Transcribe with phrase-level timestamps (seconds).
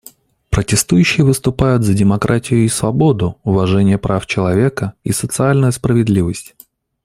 [0.49, 6.55] Протестующие выступают за демократию и свободу, уважение прав человека и социальную справедливость.